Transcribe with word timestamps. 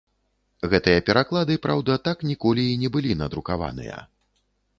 Гэтыя 0.71 1.03
пераклады, 1.09 1.57
праўда, 1.65 1.99
так 2.07 2.25
ніколі 2.31 2.63
і 2.71 2.79
не 2.85 2.89
былі 2.97 3.13
надрукаваныя. 3.21 4.03